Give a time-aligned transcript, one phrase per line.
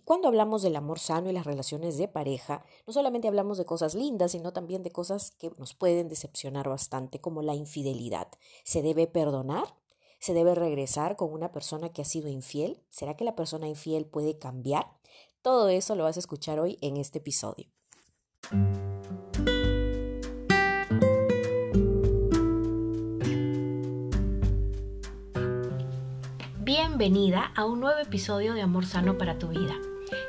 [0.00, 3.66] Y cuando hablamos del amor sano y las relaciones de pareja, no solamente hablamos de
[3.66, 8.28] cosas lindas, sino también de cosas que nos pueden decepcionar bastante, como la infidelidad.
[8.64, 9.76] ¿Se debe perdonar?
[10.18, 12.82] ¿Se debe regresar con una persona que ha sido infiel?
[12.88, 14.86] ¿Será que la persona infiel puede cambiar?
[15.42, 17.66] Todo eso lo vas a escuchar hoy en este episodio.
[26.62, 29.74] Bienvenida a un nuevo episodio de Amor Sano para tu Vida.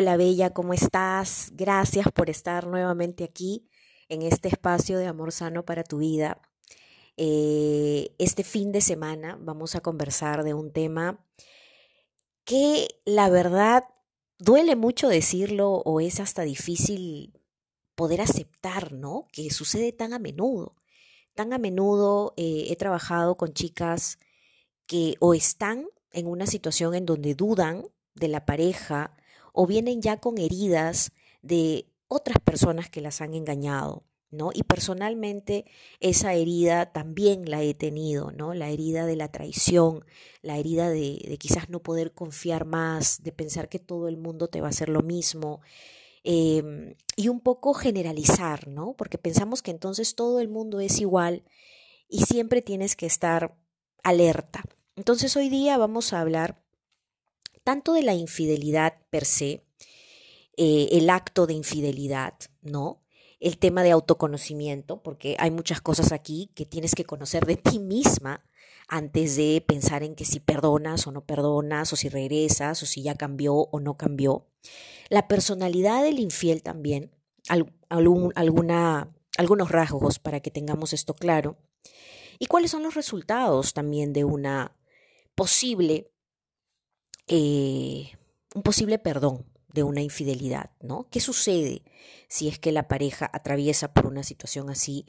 [0.00, 1.50] Hola Bella, ¿cómo estás?
[1.54, 3.68] Gracias por estar nuevamente aquí
[4.08, 6.40] en este espacio de amor sano para tu vida.
[7.16, 11.26] Eh, este fin de semana vamos a conversar de un tema
[12.44, 13.86] que la verdad
[14.38, 17.32] duele mucho decirlo o es hasta difícil
[17.96, 19.26] poder aceptar, ¿no?
[19.32, 20.76] Que sucede tan a menudo.
[21.34, 24.20] Tan a menudo eh, he trabajado con chicas
[24.86, 29.17] que o están en una situación en donde dudan de la pareja,
[29.60, 31.10] o vienen ya con heridas
[31.42, 34.50] de otras personas que las han engañado, ¿no?
[34.54, 35.64] Y personalmente
[35.98, 38.54] esa herida también la he tenido, ¿no?
[38.54, 40.04] La herida de la traición,
[40.42, 44.60] la herida de, quizás no poder confiar más, de pensar que todo el mundo te
[44.60, 45.60] va a hacer lo mismo.
[46.22, 48.94] Em, y un poco generalizar, ¿no?
[48.96, 51.42] Porque pensamos que entonces todo el mundo es igual
[52.08, 53.56] y siempre tienes que estar
[54.04, 54.62] alerta.
[54.94, 56.62] Entonces hoy día vamos a hablar
[57.68, 59.62] tanto de la infidelidad per se,
[60.56, 63.04] eh, el acto de infidelidad, ¿no?
[63.40, 67.78] El tema de autoconocimiento, porque hay muchas cosas aquí que tienes que conocer de ti
[67.78, 68.42] misma
[68.88, 73.02] antes de pensar en que si perdonas o no perdonas, o si regresas, o si
[73.02, 74.46] ya cambió o no cambió.
[75.10, 77.10] La personalidad del infiel también,
[77.90, 81.58] alguna, algunos rasgos para que tengamos esto claro.
[82.38, 84.74] Y cuáles son los resultados también de una
[85.34, 86.10] posible
[87.28, 88.10] eh,
[88.54, 91.08] un posible perdón de una infidelidad, ¿no?
[91.10, 91.82] ¿Qué sucede
[92.28, 95.06] si es que la pareja atraviesa por una situación así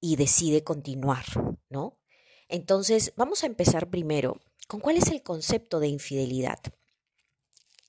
[0.00, 1.24] y decide continuar,
[1.68, 1.98] ¿no?
[2.48, 6.60] Entonces, vamos a empezar primero con cuál es el concepto de infidelidad.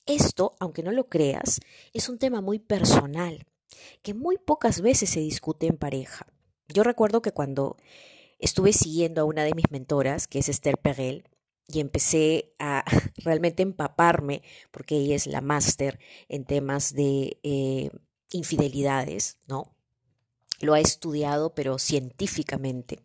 [0.05, 1.59] Esto, aunque no lo creas,
[1.93, 3.45] es un tema muy personal,
[4.01, 6.25] que muy pocas veces se discute en pareja.
[6.69, 7.77] Yo recuerdo que cuando
[8.39, 11.29] estuve siguiendo a una de mis mentoras, que es Esther Perel,
[11.67, 12.83] y empecé a
[13.17, 14.41] realmente empaparme,
[14.71, 17.89] porque ella es la máster en temas de eh,
[18.31, 19.73] infidelidades, ¿no?
[20.59, 22.99] Lo ha estudiado, pero científicamente.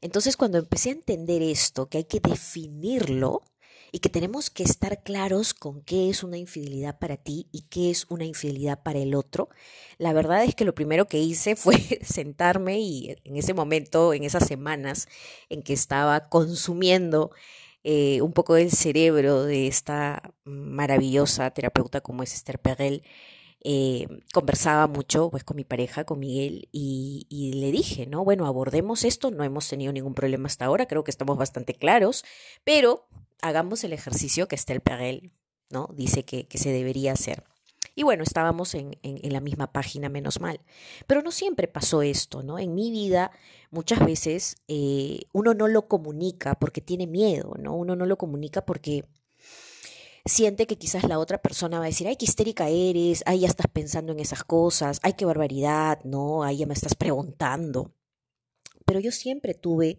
[0.00, 3.42] Entonces, cuando empecé a entender esto, que hay que definirlo
[3.90, 7.90] y que tenemos que estar claros con qué es una infidelidad para ti y qué
[7.90, 9.48] es una infidelidad para el otro,
[9.98, 14.24] la verdad es que lo primero que hice fue sentarme y en ese momento, en
[14.24, 15.08] esas semanas
[15.48, 17.30] en que estaba consumiendo
[17.84, 23.02] eh, un poco del cerebro de esta maravillosa terapeuta como es Esther Perel.
[23.66, 28.24] Eh, conversaba mucho pues con mi pareja, con Miguel, y, y, le dije, ¿no?
[28.24, 32.24] Bueno, abordemos esto, no hemos tenido ningún problema hasta ahora, creo que estamos bastante claros,
[32.62, 33.06] pero
[33.40, 35.32] hagamos el ejercicio que Esther Perel,
[35.70, 35.88] ¿no?
[35.94, 37.42] Dice que, que se debería hacer.
[37.94, 40.60] Y bueno, estábamos en, la misma página, menos mal.
[41.06, 42.58] Pero no siempre pasó esto, ¿no?
[42.58, 43.30] En mi vida
[43.70, 47.74] muchas veces eh, uno no lo comunica porque tiene miedo, ¿no?
[47.76, 49.04] Uno no lo comunica porque
[50.24, 53.48] siente que quizás la otra persona va a decir, ay, qué histérica eres, ay, ya
[53.48, 56.42] estás pensando en esas cosas, ay, qué barbaridad, ¿no?
[56.42, 57.92] Ay, ya me estás preguntando.
[58.86, 59.98] Pero yo siempre tuve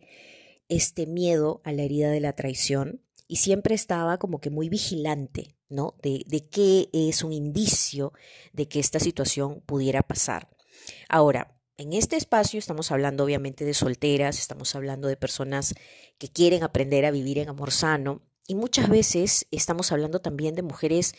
[0.67, 5.54] este miedo a la herida de la traición y siempre estaba como que muy vigilante,
[5.69, 5.95] ¿no?
[6.01, 8.13] De, de qué es un indicio
[8.53, 10.49] de que esta situación pudiera pasar.
[11.09, 15.75] Ahora, en este espacio estamos hablando obviamente de solteras, estamos hablando de personas
[16.17, 20.61] que quieren aprender a vivir en amor sano y muchas veces estamos hablando también de
[20.61, 21.15] mujeres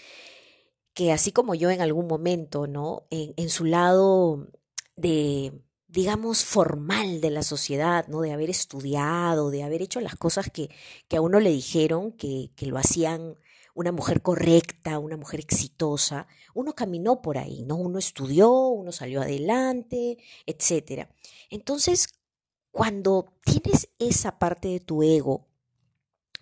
[0.94, 3.06] que así como yo en algún momento, ¿no?
[3.10, 4.48] En, su lado
[4.96, 5.52] de,
[5.88, 8.22] digamos, formal de la sociedad, ¿no?
[8.22, 10.70] De haber estudiado, de haber hecho las cosas que,
[11.06, 13.36] que a uno le dijeron que, que lo hacían
[13.76, 16.26] una mujer correcta, una mujer exitosa.
[16.54, 17.76] Uno caminó por ahí, ¿no?
[17.76, 21.08] Uno estudió, uno salió adelante, etc.
[21.50, 22.08] Entonces,
[22.70, 25.46] cuando tienes esa parte de tu ego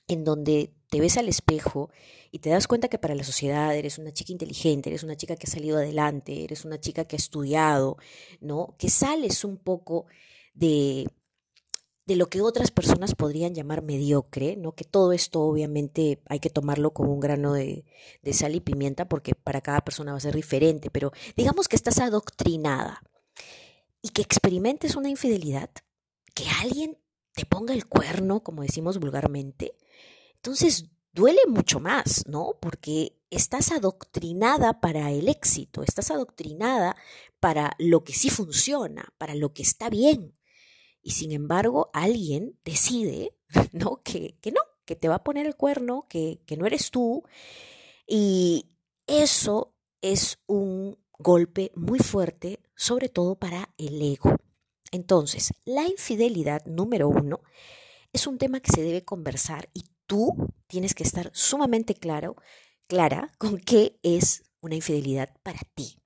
[0.06, 1.90] en donde te ves al espejo
[2.30, 5.34] y te das cuenta que para la sociedad eres una chica inteligente, eres una chica
[5.34, 7.96] que ha salido adelante, eres una chica que ha estudiado,
[8.40, 8.76] ¿no?
[8.78, 10.06] Que sales un poco
[10.54, 11.08] de,
[12.06, 14.72] de lo que otras personas podrían llamar mediocre, ¿no?
[14.72, 17.86] Que todo esto obviamente hay que tomarlo con un grano de,
[18.22, 21.76] de sal y pimienta porque para cada persona va a ser diferente, pero digamos que
[21.76, 23.02] estás adoctrinada
[24.02, 25.70] y que experimentes una infidelidad,
[26.34, 26.98] que alguien
[27.32, 29.74] te ponga el cuerno, como decimos vulgarmente,
[30.36, 32.58] entonces duele mucho más, ¿no?
[32.60, 36.96] Porque estás adoctrinada para el éxito, estás adoctrinada
[37.40, 40.34] para lo que sí funciona, para lo que está bien.
[41.04, 43.36] Y sin embargo, alguien decide,
[43.72, 44.02] ¿no?
[44.02, 47.22] Que, que no, que te va a poner el cuerno, que, que no eres tú.
[48.06, 48.70] Y
[49.06, 54.36] eso es un golpe muy fuerte, sobre todo para el ego.
[54.90, 57.40] Entonces, la infidelidad número uno
[58.12, 60.32] es un tema que se debe conversar y tú
[60.66, 62.36] tienes que estar sumamente claro,
[62.86, 65.98] clara con qué es una infidelidad para ti.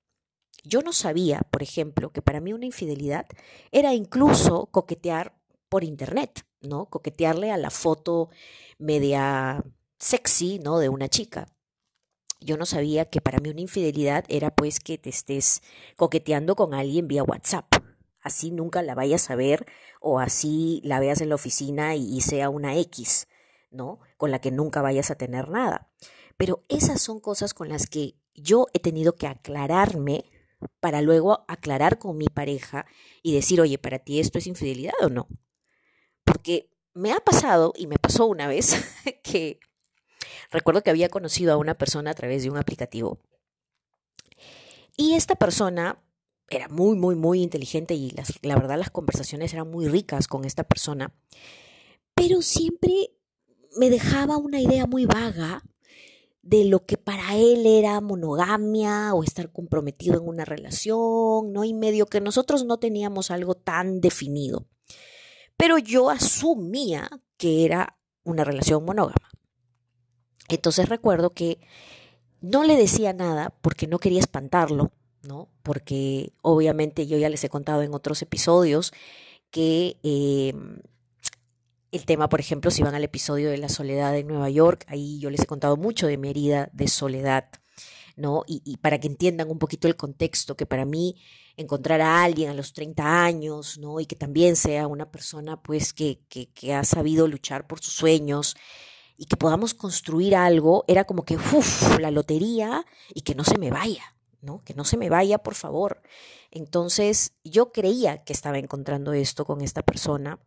[0.65, 3.27] Yo no sabía, por ejemplo, que para mí una infidelidad
[3.73, 5.35] era incluso coquetear
[5.69, 6.87] por internet, ¿no?
[6.87, 8.31] Coquetearle a la foto
[8.79, 9.65] media
[9.99, 10.79] sexy, ¿no?
[10.79, 11.47] De una chica.
[12.41, 15.63] Yo no sabía que para mí una infidelidad era pues que te estés
[15.97, 17.67] coqueteando con alguien vía WhatsApp.
[18.21, 19.67] Así nunca la vayas a ver
[20.01, 23.27] o así la veas en la oficina y, sea una X.
[23.71, 24.01] ¿no?
[24.17, 25.91] Con la que nunca vayas a tener nada.
[26.37, 30.25] Pero esas son cosas con las que yo he tenido que aclararme
[30.81, 32.87] para luego aclarar con mi pareja
[33.23, 35.29] y decir, oye, ¿para ti esto es infidelidad o no?
[36.25, 38.75] Porque me ha pasado, y me pasó una vez,
[39.23, 39.61] que
[40.51, 43.21] recuerdo que había conocido a una persona a través de un aplicativo.
[44.97, 46.03] Y esta persona
[46.51, 50.65] era muy, muy, muy inteligente y la verdad las conversaciones eran muy ricas con esta
[50.65, 51.15] persona,
[52.15, 53.11] pero siempre
[53.77, 55.63] me dejaba una idea muy vaga
[56.49, 61.65] de lo que para él era monogamia o estar comprometido en una relación, ¿no?
[61.65, 64.67] Y medio que nosotros no teníamos algo tan definido.
[65.59, 69.29] Pero yo asumía que era una relación monógama.
[70.49, 71.61] Entonces recuerdo que
[72.41, 74.93] no le decía nada porque no quería espantarlo,
[75.23, 75.51] ¿no?
[75.63, 78.93] Porque obviamente yo ya les he contado en otros episodios
[79.51, 80.55] que eh,
[81.91, 85.19] el tema, por ejemplo, si van al episodio de la soledad en Nueva York, ahí
[85.21, 87.49] yo les he contado mucho de mi herida de soledad,
[88.17, 88.45] ¿no?
[88.47, 91.17] Y, para que entiendan un poquito el contexto, que para mí
[91.57, 94.01] encontrar a alguien a los 30 años, ¿no?
[94.01, 97.95] Y que también sea una persona, pues, que, que, que ha sabido luchar por sus
[97.95, 98.57] sueños
[99.17, 103.59] y que podamos construir algo, era como que, uff, la lotería y que no se
[103.59, 104.63] me vaya, ¿no?
[104.65, 106.03] Que no se me vaya, por favor.
[106.51, 110.39] Entonces, yo creía que estaba encontrando esto con esta persona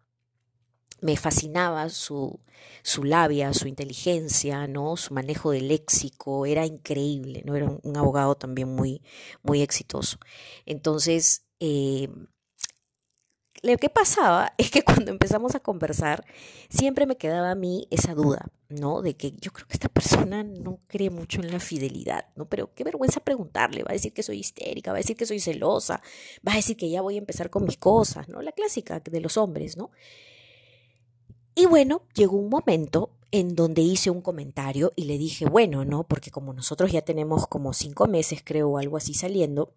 [1.02, 2.40] me fascinaba su,
[2.84, 4.96] su labia, su inteligencia, ¿no?
[4.98, 7.56] Su manejo del léxico, era increíble, ¿no?
[7.56, 9.02] Era un, abogado también muy,
[9.44, 10.18] muy exitoso.
[10.66, 12.08] Entonces, eh,
[13.64, 16.26] lo que pasaba es que cuando empezamos a conversar,
[16.70, 19.02] siempre me quedaba a mí esa duda, ¿no?
[19.02, 22.46] De que yo creo que esta persona no cree mucho en la fidelidad, ¿no?
[22.50, 25.40] Pero qué vergüenza preguntarle, va a decir que soy histérica, va a decir que soy
[25.40, 26.02] celosa,
[26.48, 28.42] va a decir que ya voy a empezar con mis cosas, ¿no?
[28.42, 29.92] La clásica de los hombres, ¿no?
[31.56, 36.04] Y bueno, llegó un momento en donde hice un comentario y le dije, bueno, ¿no?
[36.04, 39.74] Porque como nosotros ya tenemos como cinco meses, creo, o algo así saliendo,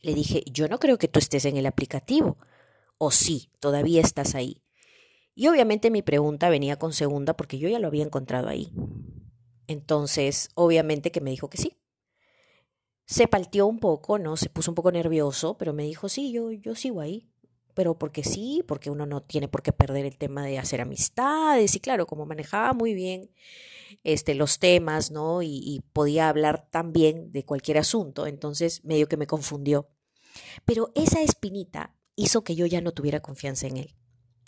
[0.00, 2.36] le dije, yo no creo que tú estés en el aplicativo.
[2.98, 4.62] O sí, todavía estás ahí.
[5.34, 8.72] Y obviamente mi pregunta venía con segunda porque yo ya lo había encontrado ahí.
[9.66, 11.76] Entonces, obviamente que me dijo que sí.
[13.04, 14.36] Se palteó un poco, ¿no?
[14.36, 17.28] Se puso un poco nervioso, pero me dijo, sí, yo, yo sigo ahí
[17.76, 21.76] pero porque sí, porque uno no tiene por qué perder el tema de hacer amistades
[21.76, 23.30] y claro, como manejaba muy bien
[24.02, 25.42] este, los temas, ¿no?
[25.42, 29.90] Y, y podía hablar tan bien de cualquier asunto, entonces medio que me confundió.
[30.64, 33.94] Pero esa espinita hizo que yo ya no tuviera confianza en él.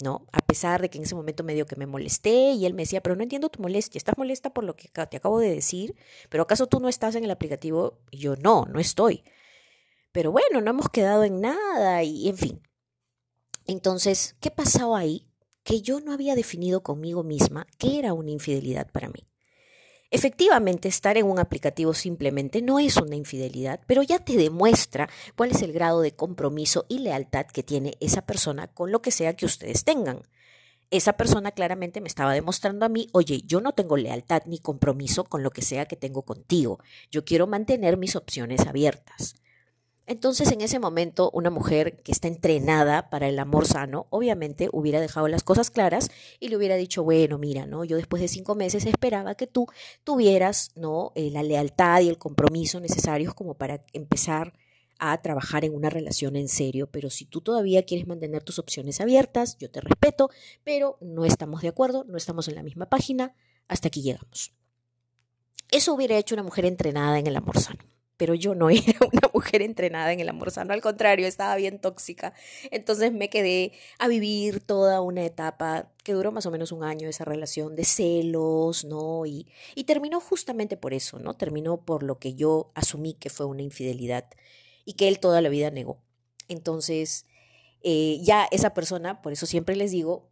[0.03, 0.27] ¿no?
[0.33, 3.03] A pesar de que en ese momento medio que me molesté y él me decía,
[3.03, 5.97] pero no entiendo tu molestia, estás molesta por lo que te acabo de decir,
[6.31, 7.99] pero ¿acaso tú no estás en el aplicativo?
[8.11, 9.23] Y yo no, no estoy.
[10.13, 12.63] Pero bueno, no hemos quedado en nada y en fin,
[13.69, 15.29] entonces, ¿qué pasaba ahí?
[15.63, 19.29] Que yo no había definido conmigo misma qué era una infidelidad para mí.
[20.11, 25.51] Efectivamente, estar en un aplicativo simplemente no es una infidelidad, pero ya te demuestra cuál
[25.51, 29.37] es el grado de compromiso y lealtad que tiene esa persona con lo que sea
[29.37, 30.23] que ustedes tengan.
[30.91, 35.25] esa persona claramente me estaba demostrando a mí, oye, yo no tengo lealtad ni compromiso
[35.25, 36.79] con lo que sea que tengo contigo.
[37.11, 39.35] Yo quiero mantener mis opciones abiertas.
[40.09, 45.03] Entonces, en ese momento, una mujer que está entrenada para el amor sano, obviamente hubiera
[45.03, 46.11] dejado las cosas claras
[46.41, 47.85] y le hubiera dicho, bueno, mira, ¿no?
[47.85, 49.67] Yo después de cinco meses esperaba que tú
[50.05, 51.13] tuvieras, ¿no?
[51.15, 54.55] Eh, la lealtad y el compromiso necesarios como para empezar
[54.99, 59.03] a trabajar en una relación en serio, pero si tú todavía quieres mantener tus opciones
[59.03, 60.31] abiertas, yo te respeto,
[60.65, 63.35] pero no estamos de acuerdo, no estamos en la misma página,
[63.69, 64.55] hasta aquí llegamos.
[65.71, 69.31] Eso hubiera hecho una mujer entrenada en el amor sano pero yo no era una
[69.33, 72.35] mujer entrenada en el amor sano, al contrario, estaba bien tóxica.
[72.71, 77.09] Entonces me quedé a vivir toda una etapa que duró más o menos un año
[77.09, 79.25] esa relación de celos, ¿no?
[79.25, 81.35] Y, y terminó justamente por eso, ¿no?
[81.35, 84.29] Terminó por lo que yo asumí que fue una infidelidad
[84.85, 86.03] y que él toda la vida negó.
[86.49, 87.27] Entonces,
[87.83, 90.29] eh, ya esa persona, por eso siempre les digo,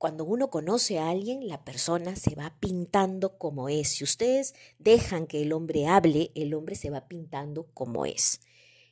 [0.00, 3.90] cuando uno conoce a alguien, la persona se va pintando como es.
[3.90, 8.40] Si ustedes dejan que el hombre hable, el hombre se va pintando como es.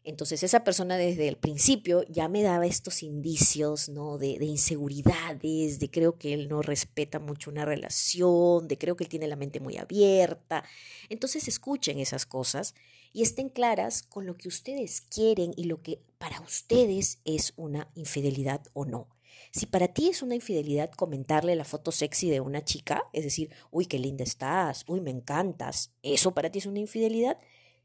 [0.04, 4.18] Entonces esa persona desde el principio ya me daba estos indicios, ¿no?
[4.18, 9.04] De, de, inseguridades, de creo que él no respeta mucho una relación, de creo que
[9.04, 10.62] él tiene la mente muy abierta.
[11.08, 12.74] Entonces escuchen esas cosas
[13.14, 17.88] y estén claras con lo que ustedes quieren y lo que para ustedes es una
[17.94, 19.08] infidelidad o no.
[19.50, 23.50] Si para ti es una infidelidad comentarle la foto sexy de una chica, es decir,
[23.70, 27.38] uy, qué linda estás, uy, me encantas, eso para ti es una infidelidad,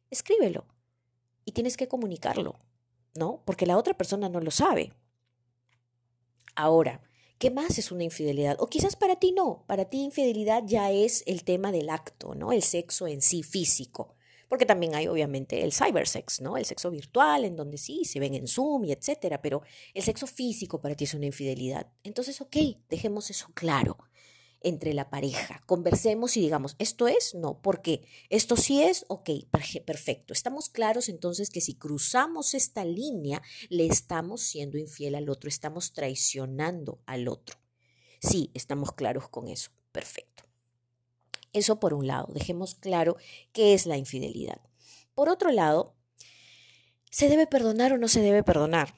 [0.09, 0.65] escríbelo
[1.45, 2.59] y tienes que comunicarlo,
[3.15, 3.41] ¿no?
[3.45, 4.93] Porque la otra persona no lo sabe.
[6.55, 7.01] Ahora,
[7.39, 8.57] ¿qué más es una infidelidad?
[8.59, 12.51] O quizás para ti no, para ti infidelidad ya es el tema del acto, ¿no?
[12.51, 14.15] El sexo en sí físico
[14.53, 16.57] porque también hay obviamente el cybersex, ¿no?
[16.57, 19.63] El sexo virtual, en donde sí, se ven en Zoom y etcétera, pero
[19.95, 21.87] el sexo físico para ti es una infidelidad.
[22.03, 22.55] Entonces, ok,
[22.87, 23.97] dejemos eso claro
[24.61, 25.63] entre la pareja.
[25.65, 27.33] Conversemos y digamos, ¿esto es?
[27.33, 28.05] No, ¿por qué?
[28.29, 29.05] ¿Esto sí es?
[29.07, 29.27] Ok,
[29.85, 30.33] perfecto.
[30.33, 35.93] Estamos claros entonces que si cruzamos esta línea, le estamos siendo infiel al otro, estamos
[35.93, 37.57] traicionando al otro.
[38.21, 39.71] Sí, estamos claros con eso.
[39.91, 40.32] Perfecto.
[41.53, 43.15] Eso por un lado, dejemos claro
[43.51, 44.59] qué es la infidelidad.
[45.13, 45.93] Por otro lado,
[47.11, 48.95] ¿se debe perdonar o no se debe perdonar?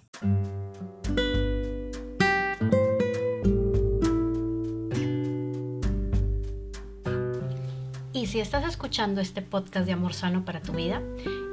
[8.14, 11.04] Y si estás escuchando este podcast de Amor Sano para tu vida,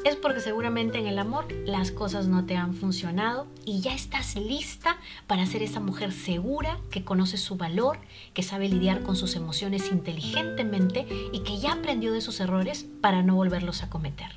[0.05, 4.37] es porque seguramente en el amor las cosas no te han funcionado y ya estás
[4.37, 7.99] lista para ser esa mujer segura que conoce su valor,
[8.35, 13.23] que sabe lidiar con sus emociones inteligentemente y que ya aprendió de sus errores para
[13.23, 14.31] no volverlos a cometer.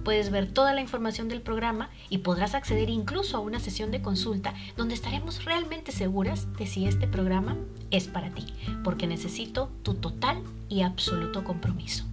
[0.06, 4.02] puedes ver toda la información del programa y podrás acceder incluso a una sesión de
[4.02, 7.56] consulta donde estaremos realmente seguras de si este programa
[7.90, 8.46] es para ti,
[8.84, 12.04] porque necesito tu total y absoluto compromiso.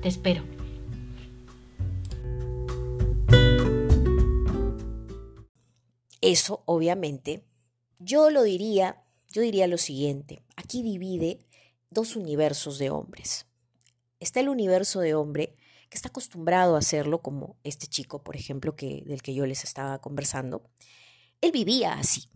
[0.00, 0.44] Te espero.
[6.20, 7.42] Eso, obviamente,
[7.98, 9.02] yo lo diría,
[9.32, 11.40] yo diría lo siguiente, aquí divide
[11.90, 13.46] dos universos de hombres.
[14.20, 15.56] Está el universo de hombre
[15.90, 19.64] que está acostumbrado a hacerlo, como este chico, por ejemplo, que, del que yo les
[19.64, 20.62] estaba conversando,
[21.40, 22.28] él vivía así,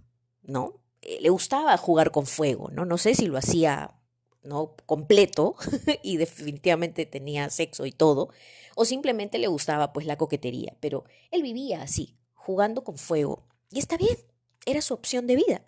[0.42, 0.80] ¿no?
[1.00, 2.84] Eh, le gustaba jugar con fuego, ¿no?
[2.84, 3.94] No sé si lo hacía
[4.42, 4.74] ¿no?
[4.86, 5.54] completo
[6.02, 8.28] y definitivamente tenía sexo y todo,
[8.74, 13.78] o simplemente le gustaba pues la coquetería, pero él vivía así, jugando con fuego, y
[13.78, 14.18] está bien,
[14.66, 15.66] era su opción de vida.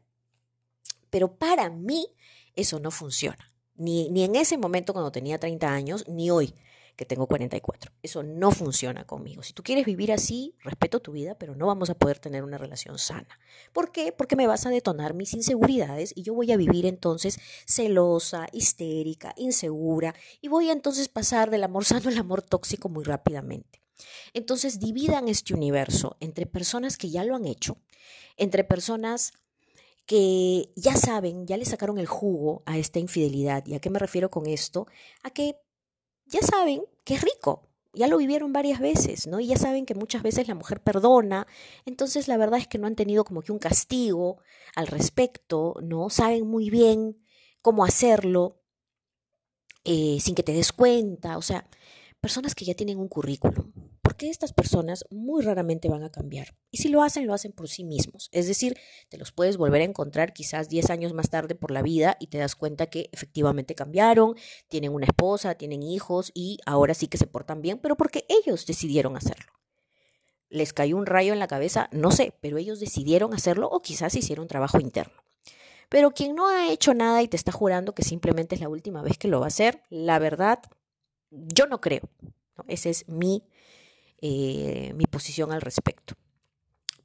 [1.08, 2.08] Pero para mí
[2.56, 6.52] eso no funciona, ni, ni en ese momento cuando tenía 30 años, ni hoy
[6.96, 7.92] que tengo 44.
[8.02, 9.42] Eso no funciona conmigo.
[9.42, 12.58] Si tú quieres vivir así, respeto tu vida, pero no vamos a poder tener una
[12.58, 13.38] relación sana.
[13.72, 14.12] ¿Por qué?
[14.12, 19.34] Porque me vas a detonar mis inseguridades y yo voy a vivir entonces celosa, histérica,
[19.36, 23.82] insegura y voy a entonces pasar del amor sano al amor tóxico muy rápidamente.
[24.32, 27.78] Entonces dividan este universo entre personas que ya lo han hecho,
[28.36, 29.32] entre personas
[30.06, 33.66] que ya saben, ya le sacaron el jugo a esta infidelidad.
[33.66, 34.86] ¿Y a qué me refiero con esto?
[35.22, 35.56] A que
[36.26, 39.40] ya saben que es rico, ya lo vivieron varias veces, ¿no?
[39.40, 41.46] Y ya saben que muchas veces la mujer perdona,
[41.86, 44.38] entonces la verdad es que no han tenido como que un castigo
[44.74, 46.10] al respecto, ¿no?
[46.10, 47.16] Saben muy bien
[47.62, 48.60] cómo hacerlo
[49.84, 51.38] eh, sin que te des cuenta.
[51.38, 51.68] O sea,
[52.20, 53.72] personas que ya tienen un currículum.
[54.02, 56.56] Porque estas personas muy raramente van a cambiar.
[56.70, 58.28] Y si lo hacen, lo hacen por sí mismos.
[58.32, 58.76] Es decir,
[59.08, 62.28] te los puedes volver a encontrar quizás 10 años más tarde por la vida y
[62.28, 64.36] te das cuenta que efectivamente cambiaron,
[64.68, 68.64] tienen una esposa, tienen hijos y ahora sí que se portan bien, pero porque ellos
[68.64, 69.52] decidieron hacerlo.
[70.48, 74.14] Les cayó un rayo en la cabeza, no sé, pero ellos decidieron hacerlo o quizás
[74.14, 75.24] hicieron trabajo interno.
[75.88, 79.02] Pero quien no ha hecho nada y te está jurando que simplemente es la última
[79.02, 80.60] vez que lo va a hacer, la verdad,
[81.30, 82.08] yo no creo.
[82.68, 83.42] Esa es mi,
[84.20, 86.14] eh, mi posición al respecto.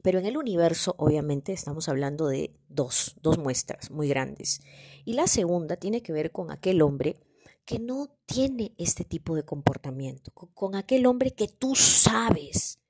[0.02, 4.60] Pero en el universo, obviamente, estamos hablando de dos, dos muestras muy grandes.
[5.04, 7.16] Y la segunda tiene que ver con aquel hombre
[7.64, 12.80] que no tiene este tipo de comportamiento, con aquel hombre que tú sabes,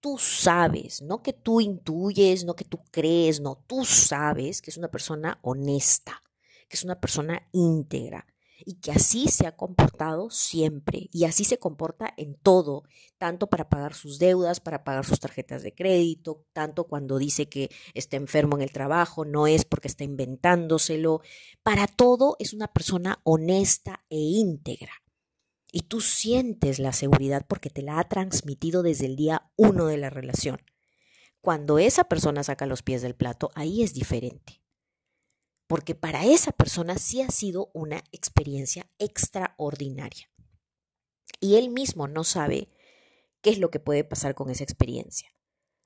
[0.00, 4.76] tú sabes, no que tú intuyes, no que tú crees, no, tú sabes que es
[4.76, 6.22] una persona honesta,
[6.68, 8.26] que es una persona íntegra,
[8.64, 12.84] y que así se ha comportado siempre y así se comporta en todo,
[13.18, 17.70] tanto para pagar sus deudas, para pagar sus tarjetas de crédito, tanto cuando dice que
[17.94, 21.22] está enfermo en el trabajo, no es porque está inventándoselo,
[21.62, 24.92] para todo es una persona honesta e íntegra.
[25.70, 29.98] Y tú sientes la seguridad porque te la ha transmitido desde el día uno de
[29.98, 30.62] la relación.
[31.42, 34.62] Cuando esa persona saca los pies del plato, ahí es diferente
[35.68, 40.32] porque para esa persona sí ha sido una experiencia extraordinaria.
[41.40, 42.68] Y él mismo no sabe
[43.42, 45.28] qué es lo que puede pasar con esa experiencia.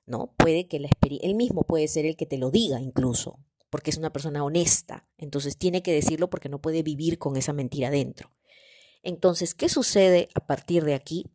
[0.05, 0.33] ¿No?
[0.37, 0.89] Puede que la
[1.21, 5.07] él mismo puede ser el que te lo diga incluso, porque es una persona honesta,
[5.17, 8.29] entonces tiene que decirlo porque no puede vivir con esa mentira dentro.
[9.01, 11.31] Entonces, ¿qué sucede a partir de aquí?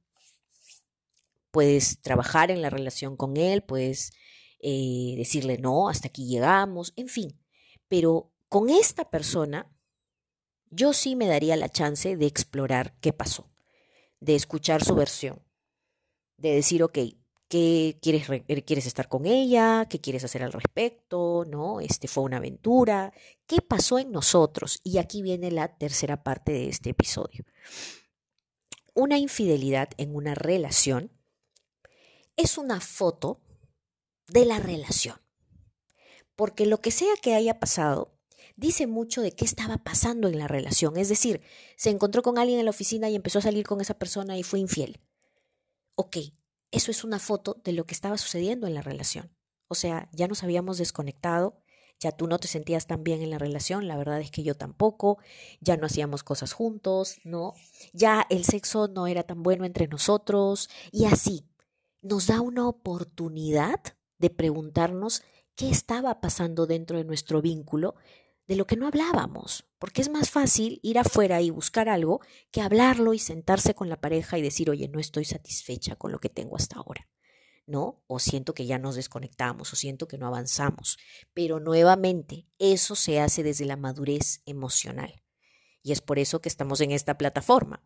[1.50, 4.12] Puedes trabajar en la relación con él, puedes
[4.60, 7.40] eh, decirle no, hasta aquí llegamos, en fin,
[7.88, 9.70] pero con esta persona,
[10.70, 13.50] yo sí me daría la chance de explorar qué pasó,
[14.20, 15.42] de escuchar su versión,
[16.36, 16.98] de decir, ok,
[17.48, 19.86] ¿qué quieres, eh, quieres estar con ella?
[19.88, 21.44] ¿Qué quieres hacer al respecto?
[21.48, 21.80] ¿No?
[21.80, 23.12] Este fue una aventura.
[23.46, 24.80] ¿Qué pasó en nosotros?
[24.84, 27.44] Y aquí viene la tercera parte de este episodio.
[28.94, 31.12] Una infidelidad en una relación
[32.36, 33.40] es una foto
[34.28, 35.16] de la relación.
[36.36, 38.17] Porque lo que sea que haya pasado,
[38.58, 40.96] dice mucho de qué estaba pasando en la relación.
[40.98, 41.40] Es decir,
[41.76, 44.42] se encontró con alguien en la oficina y empezó a salir con esa persona y
[44.42, 45.00] fue infiel.
[45.94, 46.16] Ok,
[46.72, 49.30] eso es una foto de lo que estaba sucediendo en la relación.
[49.68, 51.62] O sea, ya nos habíamos desconectado,
[52.00, 54.56] ya tú no te sentías tan bien en la relación, la verdad es que yo
[54.56, 55.18] tampoco,
[55.60, 57.54] ya no hacíamos cosas juntos, ¿no?
[57.92, 61.44] Ya el sexo no era tan bueno entre nosotros y así
[62.02, 63.80] nos da una oportunidad
[64.18, 65.22] de preguntarnos
[65.54, 67.94] qué estaba pasando dentro de nuestro vínculo
[68.48, 72.62] de lo que no hablábamos, porque es más fácil ir afuera y buscar algo que
[72.62, 76.30] hablarlo y sentarse con la pareja y decir, oye, no estoy satisfecha con lo que
[76.30, 77.08] tengo hasta ahora.
[77.66, 78.02] ¿no?
[78.06, 80.96] O siento que ya nos desconectamos, o siento que no avanzamos.
[81.34, 85.22] Pero nuevamente, eso se hace desde la madurez emocional.
[85.82, 87.84] Y es por eso que estamos en esta plataforma,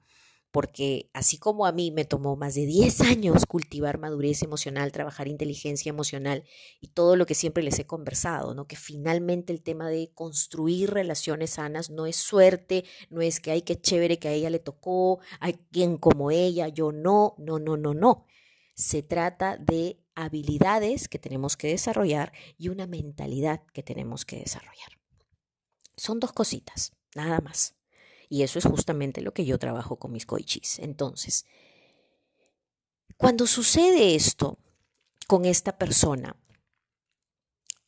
[0.52, 5.26] porque así como a mí me tomó más de 10 años cultivar madurez emocional, trabajar
[5.26, 6.44] inteligencia emocional
[6.78, 8.66] y todo lo que siempre les he conversado, ¿no?
[8.68, 13.62] Que finalmente el tema de construir relaciones sanas no es suerte, no es que hay
[13.62, 17.78] que chévere que a ella le tocó, hay quien como ella, yo no, no, no,
[17.78, 18.26] no, no.
[18.74, 24.98] Se trata de habilidades que tenemos que desarrollar y una mentalidad que tenemos que desarrollar.
[25.96, 27.74] Son dos cositas, nada más.
[28.32, 30.78] Y eso es justamente lo que yo trabajo con mis coichis.
[30.78, 31.44] Entonces,
[33.18, 34.58] cuando sucede esto
[35.28, 36.34] con esta persona,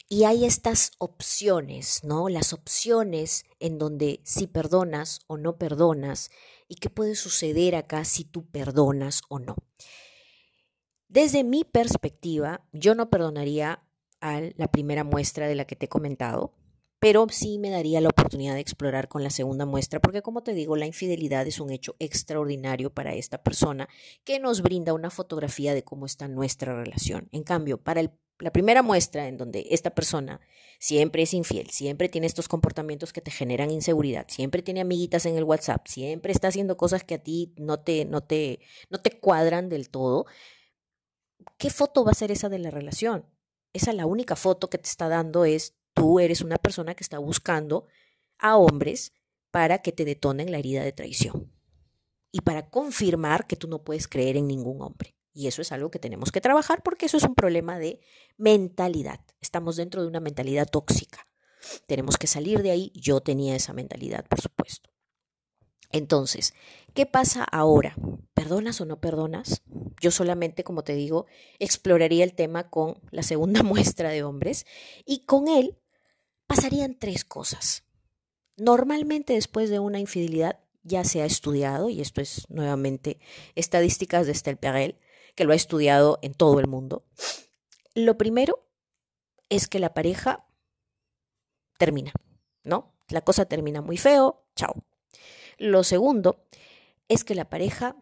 [0.06, 2.28] y hay estas opciones, ¿no?
[2.28, 6.30] Las opciones en donde si perdonas o no perdonas
[6.68, 9.56] y qué puede suceder acá si tú perdonas o no.
[11.08, 13.82] Desde mi perspectiva, yo no perdonaría
[14.20, 16.52] a la primera muestra de la que te he comentado,
[17.04, 20.54] pero sí me daría la oportunidad de explorar con la segunda muestra, porque como te
[20.54, 23.90] digo, la infidelidad es un hecho extraordinario para esta persona
[24.24, 27.28] que nos brinda una fotografía de cómo está nuestra relación.
[27.30, 30.40] En cambio, para la primera muestra en donde esta persona
[30.78, 35.36] siempre es infiel, siempre tiene estos comportamientos que te generan inseguridad, siempre tiene amiguitas en
[35.36, 39.10] el WhatsApp, siempre está haciendo cosas que a ti no te, no te, no te
[39.10, 40.24] cuadran del todo,
[41.58, 43.26] ¿qué foto va a ser esa de la relación?
[43.74, 47.18] Esa la única foto que te está dando es tú eres una persona que está
[47.18, 47.86] buscando
[48.38, 49.12] a hombres
[49.50, 51.50] para que te detonen la herida de traición
[52.30, 55.14] y para confirmar que tú no puedes creer en ningún hombre.
[55.32, 58.00] Y eso es algo que tenemos que trabajar porque eso es un problema de
[58.36, 59.20] mentalidad.
[59.40, 61.28] Estamos dentro de una mentalidad tóxica.
[61.86, 62.92] tenemos que salir de ahí.
[62.94, 64.90] Yo tenía esa mentalidad, por supuesto.
[65.90, 66.54] Entonces,
[66.92, 67.94] ¿qué pasa ahora?
[68.34, 69.62] ¿Perdonas o no perdonas?
[70.00, 71.26] Yo solamente, como te digo,
[71.60, 74.66] exploraría el tema con la segunda muestra de hombres
[75.04, 75.78] y con él
[76.46, 77.84] pasarían tres cosas.
[78.56, 83.18] Normalmente después de una infidelidad ya se ha estudiado, y esto es nuevamente
[83.54, 84.98] estadísticas de Stelperel,
[85.34, 87.04] que lo ha estudiado en todo el mundo.
[87.94, 88.66] Lo primero
[89.48, 90.46] es que la pareja
[91.78, 92.12] termina,
[92.62, 92.92] ¿no?
[93.08, 94.84] La cosa termina muy feo, chao.
[95.58, 96.44] Lo segundo
[97.08, 97.96] es que la pareja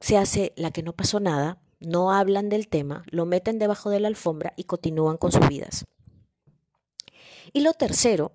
[0.00, 4.00] se hace la que no pasó nada, no hablan del tema, lo meten debajo de
[4.00, 5.86] la alfombra y continúan con sus vidas.
[7.52, 8.32] Y lo tercero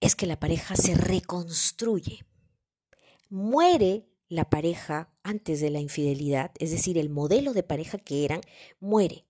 [0.00, 2.24] es que la pareja se reconstruye.
[3.28, 8.40] Muere la pareja antes de la infidelidad, es decir, el modelo de pareja que eran,
[8.80, 9.26] muere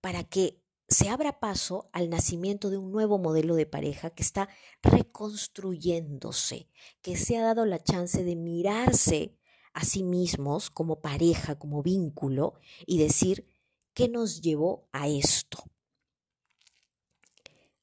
[0.00, 4.48] para que se abra paso al nacimiento de un nuevo modelo de pareja que está
[4.82, 6.70] reconstruyéndose,
[7.02, 9.38] que se ha dado la chance de mirarse
[9.74, 12.54] a sí mismos como pareja, como vínculo
[12.86, 13.46] y decir,
[13.92, 15.62] ¿qué nos llevó a esto?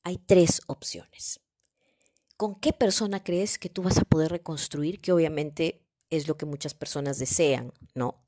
[0.05, 1.41] Hay tres opciones.
[2.37, 5.01] ¿Con qué persona crees que tú vas a poder reconstruir?
[5.01, 8.25] Que obviamente es lo que muchas personas desean, ¿no?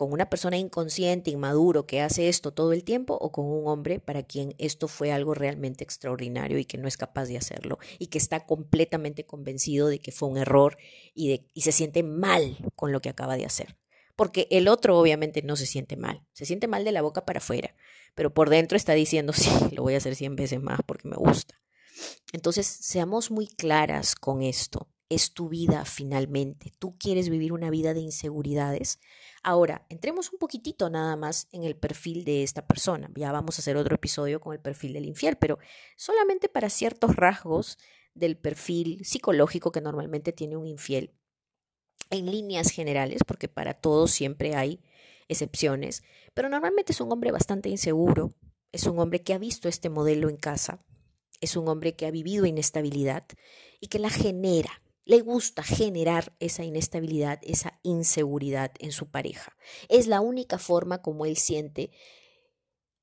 [0.00, 4.00] con una persona inconsciente, inmaduro, que hace esto todo el tiempo, o con un hombre
[4.00, 8.06] para quien esto fue algo realmente extraordinario y que no es capaz de hacerlo y
[8.06, 10.78] que está completamente convencido de que fue un error
[11.12, 13.76] y, de, y se siente mal con lo que acaba de hacer.
[14.16, 17.40] Porque el otro obviamente no se siente mal, se siente mal de la boca para
[17.40, 17.74] afuera,
[18.14, 21.16] pero por dentro está diciendo, sí, lo voy a hacer 100 veces más porque me
[21.16, 21.60] gusta.
[22.32, 24.88] Entonces, seamos muy claras con esto.
[25.08, 26.72] Es tu vida finalmente.
[26.78, 29.00] Tú quieres vivir una vida de inseguridades.
[29.42, 33.10] Ahora, entremos un poquitito nada más en el perfil de esta persona.
[33.16, 35.58] Ya vamos a hacer otro episodio con el perfil del infiel, pero
[35.96, 37.76] solamente para ciertos rasgos
[38.14, 41.12] del perfil psicológico que normalmente tiene un infiel.
[42.10, 44.80] En líneas generales, porque para todos siempre hay
[45.30, 46.02] excepciones,
[46.34, 48.34] pero normalmente es un hombre bastante inseguro,
[48.72, 50.84] es un hombre que ha visto este modelo en casa,
[51.40, 53.24] es un hombre que ha vivido inestabilidad
[53.80, 59.56] y que la genera le gusta generar esa inestabilidad, esa inseguridad en su pareja.
[59.88, 61.90] Es la única forma como él siente,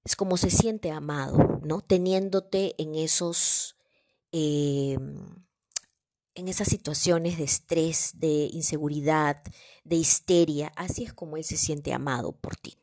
[0.06, 1.82] es como se siente amado, ¿no?
[1.82, 3.76] Teniéndote en esos,
[4.32, 5.47] em,
[6.38, 9.41] en esas situaciones de estrés, de inseguridad,
[9.84, 10.71] de histeria.
[10.76, 12.78] Así es como él se siente amado por ti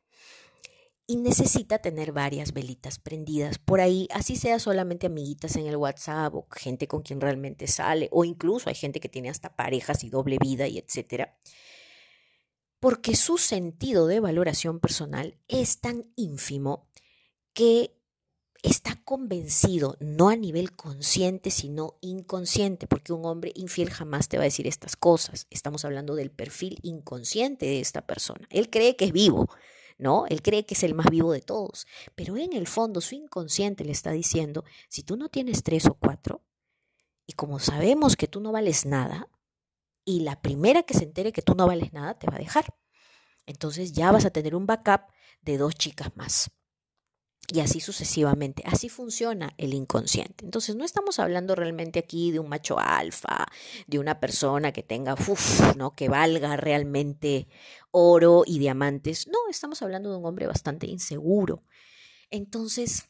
[1.06, 6.34] y necesita tener varias velitas prendidas por ahí, así sea solamente amiguitas en el WhatsApp
[6.34, 10.10] o gente con quien realmente sale, o incluso hay gente que tiene hasta parejas y
[10.10, 11.36] doble vida y etcétera.
[12.80, 16.88] Porque su sentido de valoración personal es tan ínfimo
[17.52, 17.98] que
[18.62, 24.42] está convencido, no a nivel consciente, sino inconsciente, porque un hombre infiel jamás te va
[24.42, 25.46] a decir estas cosas.
[25.50, 28.46] Estamos hablando del perfil inconsciente de esta persona.
[28.50, 29.48] Él cree que es vivo,
[29.98, 30.26] ¿no?
[30.26, 33.84] Él cree que es el más vivo de todos, pero en el fondo su inconsciente
[33.84, 36.42] le está diciendo, si tú no tienes tres o cuatro,
[37.26, 39.28] y como sabemos que tú no vales nada,
[40.04, 42.74] y la primera que se entere que tú no vales nada te va a dejar.
[43.46, 45.02] Entonces ya vas a tener un backup
[45.40, 46.50] de dos chicas más.
[47.52, 48.62] Y así sucesivamente.
[48.66, 50.44] Así funciona el inconsciente.
[50.44, 53.46] Entonces no estamos hablando realmente aquí de un macho alfa,
[53.86, 55.14] de una persona que tenga,
[55.76, 55.94] ¿no?
[55.94, 57.48] Que valga realmente
[57.90, 59.28] oro y diamantes.
[59.28, 61.64] No, estamos hablando de un hombre bastante inseguro.
[62.30, 63.08] Entonces,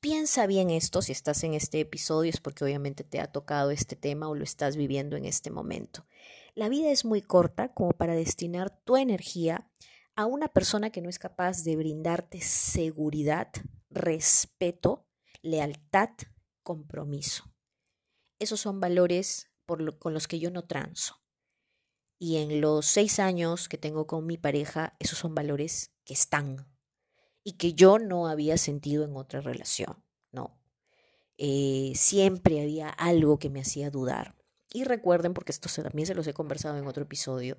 [0.00, 3.96] piensa bien esto si estás en este episodio, es porque obviamente te ha tocado este
[3.96, 6.06] tema o lo estás viviendo en este momento.
[6.54, 9.70] La vida es muy corta como para destinar tu energía
[10.16, 13.48] a una persona que no es capaz de brindarte seguridad,
[13.90, 15.06] respeto,
[15.42, 16.10] lealtad,
[16.62, 17.52] compromiso.
[18.38, 21.20] Esos son valores con los que yo no transo.
[22.18, 26.68] Y en los seis años que tengo con mi pareja, esos son valores que están
[27.42, 30.58] y que yo no había sentido en otra relación, ¿no?
[31.36, 34.36] Eh, siempre había algo que me hacía dudar.
[34.76, 37.58] Y recuerden, porque esto también se los he conversado en otro episodio,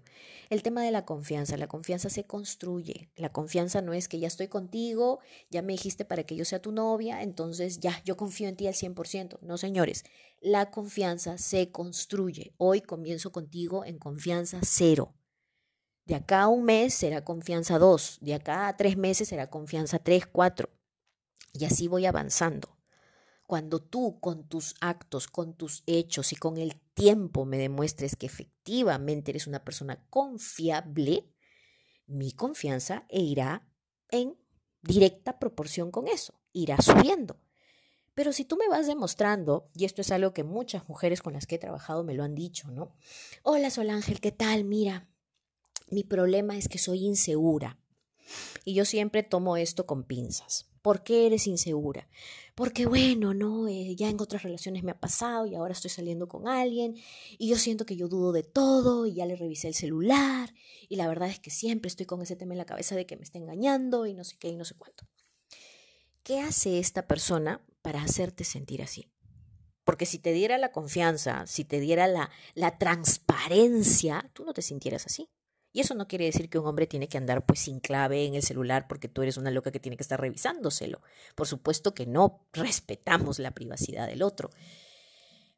[0.50, 1.56] el tema de la confianza.
[1.56, 3.10] La confianza se construye.
[3.16, 6.62] La confianza no es que ya estoy contigo, ya me dijiste para que yo sea
[6.62, 9.40] tu novia, entonces ya, yo confío en ti al 100%.
[9.44, 10.04] No, señores,
[10.42, 12.54] la confianza se construye.
[12.58, 15.16] Hoy comienzo contigo en confianza cero.
[16.04, 20.00] De acá a un mes será confianza dos, de acá a tres meses será confianza
[20.00, 20.70] tres, cuatro.
[21.54, 22.76] Y así voy avanzando.
[23.48, 28.26] Cuando tú con tus actos, con tus hechos y con el tiempo me demuestres que
[28.26, 31.30] efectivamente eres una persona confiable,
[32.08, 33.68] mi confianza irá
[34.10, 34.36] en
[34.82, 37.40] directa proporción con eso, irá subiendo.
[38.16, 41.46] Pero si tú me vas demostrando, y esto es algo que muchas mujeres con las
[41.46, 42.96] que he trabajado me lo han dicho, ¿no?
[43.44, 44.64] Hola Sol Ángel, ¿qué tal?
[44.64, 45.10] Mira,
[45.90, 47.78] mi problema es que soy insegura.
[48.64, 50.75] Y yo siempre tomo esto con pinzas.
[50.86, 52.08] ¿Por qué eres insegura?
[52.54, 56.28] Porque bueno, no, eh, ya en otras relaciones me ha pasado y ahora estoy saliendo
[56.28, 56.96] con alguien
[57.40, 60.54] y yo siento que yo dudo de todo y ya le revisé el celular
[60.88, 63.18] y la verdad es que siempre estoy con ese tema en la cabeza de que
[63.18, 65.08] me está engañando y no sé qué y no sé cuánto.
[66.22, 69.12] ¿Qué hace esta persona para hacerte sentir así?
[69.86, 74.62] Porque si te diera la confianza, si te diera la, la transparencia, tú no te
[74.62, 75.32] sintieras así.
[75.76, 78.34] Y eso no quiere decir que un hombre tiene que andar pues sin clave en
[78.34, 81.02] el celular porque tú eres una loca que tiene que estar revisándoselo.
[81.36, 84.52] Por supuesto que no respetamos la privacidad del otro.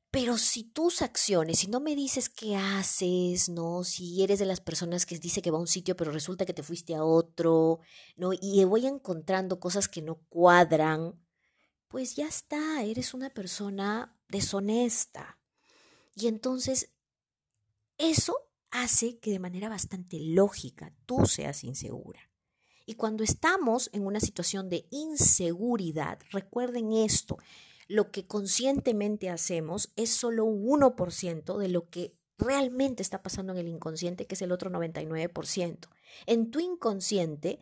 [0.10, 3.84] Pero si tus acciones, si no me dices qué haces, ¿no?
[3.84, 6.54] Si eres de las personas que dice que va a un sitio pero resulta que
[6.56, 7.82] te fuiste a otro,
[8.16, 8.32] ¿no?
[8.34, 11.14] Y voy encontrando cosas que no cuadran,
[11.90, 15.38] pues ya está, eres una persona deshonesta.
[16.16, 16.90] Y entonces
[18.00, 18.47] eso
[18.82, 22.20] hace que de manera bastante lógica tú seas insegura.
[22.86, 27.38] Y cuando estamos en una situación de inseguridad, recuerden esto,
[27.88, 33.60] lo que conscientemente hacemos es solo un 1% de lo que realmente está pasando en
[33.60, 35.90] el inconsciente, que es el otro 99%.
[36.26, 37.60] En tu inconsciente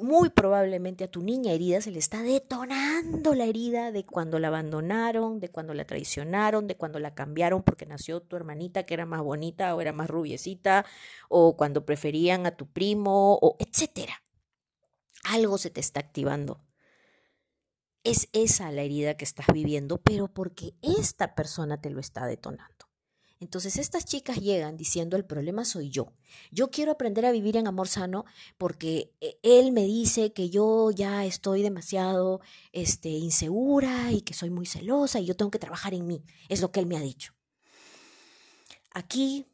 [0.00, 4.48] muy probablemente a tu niña herida se le está detonando la herida de cuando la
[4.48, 9.06] abandonaron, de cuando la traicionaron, de cuando la cambiaron porque nació tu hermanita que era
[9.06, 10.84] más bonita o era más rubiecita,
[11.28, 14.22] o cuando preferían a tu primo, o etcétera.
[15.24, 16.60] Algo se te está activando.
[18.02, 22.89] Es esa la herida que estás viviendo, pero porque esta persona te lo está detonando.
[23.40, 26.12] Entonces estas chicas llegan diciendo el problema soy yo.
[26.50, 28.26] Yo quiero aprender a vivir en amor sano
[28.58, 32.40] porque eh, él me dice que yo ya estoy demasiado
[32.72, 36.22] este, insegura y que soy muy celosa y yo tengo que trabajar en mí.
[36.50, 37.32] Es lo que él me ha dicho.
[38.92, 39.46] Aquí,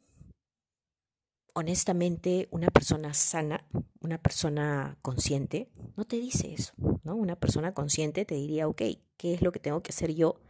[1.53, 3.65] honestamente, una persona sana,
[4.01, 6.73] una persona consciente, no te dice eso,
[7.03, 7.15] ¿no?
[7.15, 8.81] Una persona consciente te diría, ok,
[9.15, 10.41] ¿qué es lo que tengo que hacer yo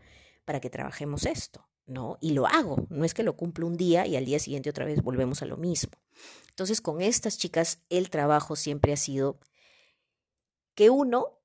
[0.43, 1.67] para que trabajemos esto?
[1.87, 2.17] ¿No?
[2.21, 4.85] Y lo hago, no es que lo cumplo un día y al día siguiente otra
[4.85, 5.93] vez volvemos a lo mismo.
[6.49, 9.39] Entonces, con estas chicas, el trabajo siempre ha sido
[10.75, 11.39] que uno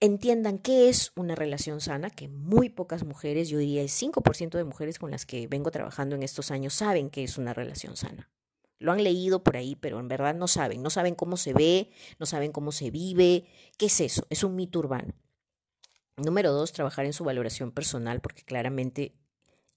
[0.00, 4.64] entiendan qué es una relación sana, que muy pocas mujeres, yo diría el 5% de
[4.64, 8.30] mujeres con las que vengo trabajando en estos años saben qué es una relación sana.
[8.78, 11.90] Lo han leído por ahí, pero en verdad no saben, no saben cómo se ve,
[12.20, 15.14] no saben cómo se vive, qué es eso, es un mito urbano.
[16.16, 19.16] Número dos, trabajar en su valoración personal, porque claramente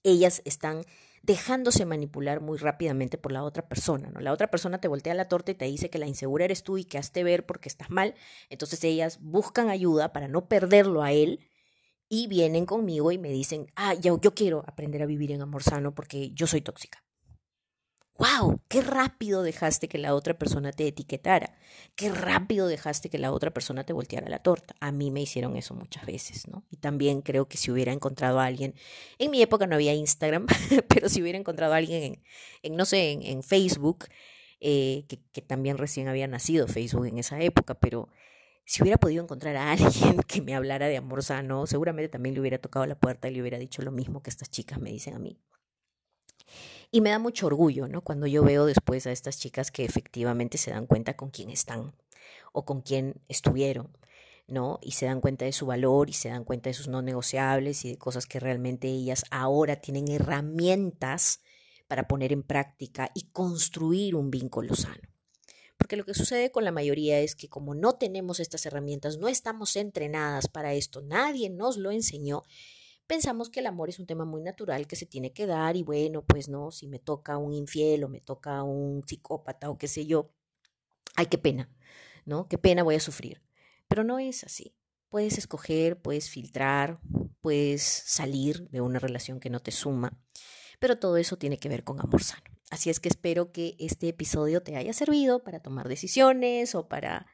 [0.02, 0.84] ellas están
[1.22, 4.20] dejándose manipular muy rápidamente por la otra persona, ¿no?
[4.20, 6.78] La otra persona te voltea la torta y te dice que la insegura eres tú
[6.78, 8.14] y que hazte ver porque estás mal.
[8.50, 11.40] Entonces ellas buscan ayuda para no perderlo a él
[12.08, 15.62] y vienen conmigo y me dicen, ah, yo, yo quiero aprender a vivir en amor
[15.62, 17.02] sano porque yo soy tóxica
[18.22, 21.58] wow, qué rápido dejaste que la otra persona te etiquetara,
[21.96, 24.76] qué rápido dejaste que la otra persona te volteara la torta.
[24.78, 26.64] A mí me hicieron eso muchas veces, ¿no?
[26.70, 28.74] Y también creo que si hubiera encontrado a alguien,
[29.18, 30.46] en mi época no había Instagram,
[30.88, 32.22] pero si hubiera encontrado a alguien
[32.62, 34.06] en, no sé, en, Facebook,
[34.60, 38.08] eh, que, que también recién había nacido Facebook en esa época, pero
[38.64, 42.40] si hubiera podido encontrar a alguien que me hablara de amor sano, seguramente también le
[42.40, 45.14] hubiera tocado la puerta y le hubiera dicho lo mismo que estas chicas me dicen
[45.14, 45.40] a mí.
[46.94, 48.02] Y me da mucho orgullo, ¿no?
[48.02, 51.94] Cuando yo veo después a estas chicas que efectivamente se dan cuenta con quién están
[52.52, 53.96] o con quién estuvieron,
[54.46, 54.78] ¿no?
[54.82, 57.86] Y se dan cuenta de su valor y se dan cuenta de sus no negociables
[57.86, 61.40] y de cosas que realmente ellas ahora tienen herramientas
[61.88, 65.08] para poner en práctica y construir un vínculo sano.
[65.78, 69.28] Porque lo que sucede con la mayoría es que como no tenemos estas herramientas, no
[69.28, 72.42] estamos entrenadas para esto, nadie nos lo enseñó,
[73.06, 75.82] pensamos que el amor es un tema muy natural que se tiene que dar y
[75.82, 79.88] bueno, pues no, si me toca un infiel o me toca un psicópata o qué
[79.88, 80.32] sé yo,
[81.14, 81.68] ay, qué pena,
[82.24, 82.48] ¿no?
[82.48, 83.42] Qué pena voy a sufrir.
[83.88, 84.74] Pero no es así.
[85.08, 86.98] Puedes escoger, puedes filtrar,
[87.42, 90.18] puedes salir de una relación que no te suma,
[90.80, 92.44] pero todo eso tiene que ver con amor sano.
[92.70, 97.26] Así es que espero que este episodio te haya servido para tomar decisiones o para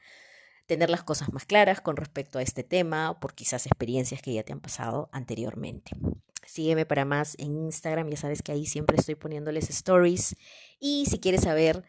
[0.69, 4.35] tener las cosas más claras con respecto a este tema o por quizás experiencias que
[4.35, 5.93] ya te han pasado anteriormente.
[6.47, 10.37] Sígueme para más en Instagram, ya sabes que ahí siempre estoy poniéndoles stories.
[10.79, 11.85] Y si quieres saber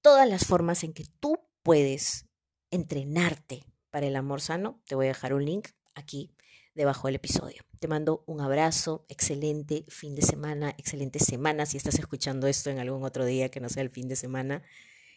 [0.00, 2.24] todas las formas en que tú puedes
[2.70, 6.34] entrenarte para el amor sano, te voy a dejar un link aquí
[6.74, 7.64] debajo del episodio.
[7.80, 12.78] Te mando un abrazo, excelente fin de semana, excelente semana si estás escuchando esto en
[12.78, 14.62] algún otro día que no sea el fin de semana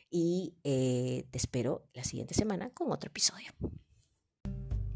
[0.09, 3.51] y eh, te espero la siguiente semana con otro episodio.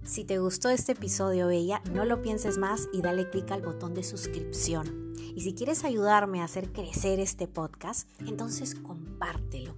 [0.03, 3.93] Si te gustó este episodio, Bella, no lo pienses más y dale clic al botón
[3.93, 5.13] de suscripción.
[5.35, 9.77] Y si quieres ayudarme a hacer crecer este podcast, entonces compártelo.